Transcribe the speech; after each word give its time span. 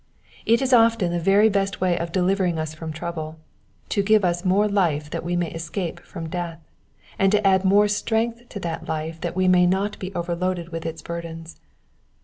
This 0.47 0.63
is 0.63 0.73
often 0.73 1.11
the 1.11 1.19
very 1.19 1.47
best 1.47 1.79
way 1.79 1.95
of 1.95 2.11
delivering 2.11 2.57
us 2.57 2.73
from 2.73 2.91
trouble,— 2.91 3.37
to 3.89 4.01
give 4.01 4.25
us 4.25 4.43
more 4.43 4.67
life 4.67 5.11
that 5.11 5.23
we 5.23 5.35
may 5.35 5.51
escape 5.51 5.99
from 5.99 6.27
death; 6.27 6.59
and 7.19 7.31
to 7.31 7.45
add 7.47 7.63
more 7.63 7.87
strength 7.87 8.49
to 8.49 8.59
that 8.61 8.87
life 8.87 9.21
that 9.21 9.35
we 9.35 9.47
may 9.47 9.67
not 9.67 9.99
be 9.99 10.11
overloaded 10.15 10.69
with 10.69 10.87
its 10.87 11.03
burdens. 11.03 11.59